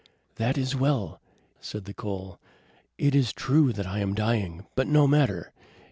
[0.37, 1.21] "That is well!"
[1.59, 2.39] said the coal.
[2.97, 5.53] "It is true that I am dying; but no matter.